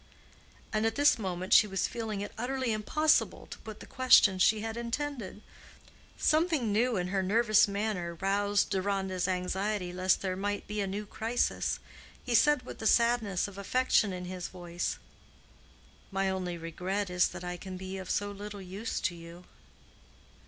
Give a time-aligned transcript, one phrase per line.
[0.73, 4.61] And at this moment she was feeling it utterly impossible to put the questions she
[4.61, 5.43] had intended.
[6.17, 11.05] Something new in her nervous manner roused Deronda's anxiety lest there might be a new
[11.05, 11.79] crisis.
[12.23, 14.97] He said with the sadness of affection in his voice,
[16.09, 19.43] "My only regret is, that I can be of so little use to you."